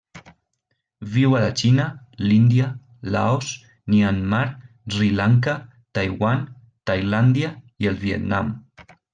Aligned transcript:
Viu 1.15 1.35
a 1.39 1.41
la 1.43 1.49
Xina, 1.59 1.85
l'Índia, 2.29 2.69
Laos, 3.17 3.51
Myanmar, 3.93 4.41
Sri 4.97 5.11
Lanka, 5.23 5.57
Taiwan, 5.99 6.45
Tailàndia 6.93 7.57
i 7.87 7.93
el 7.95 8.05
Vietnam. 8.07 8.55